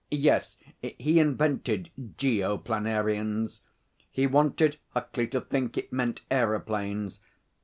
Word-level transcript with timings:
Yes, 0.09 0.57
he 0.81 1.19
invented 1.19 1.91
"Geoplanarians." 2.17 3.61
He 4.09 4.25
wanted 4.25 4.79
Huckley 4.95 5.27
to 5.29 5.41
think 5.41 5.77
it 5.77 5.93
meant 5.93 6.21
aeroplanes. 6.31 7.19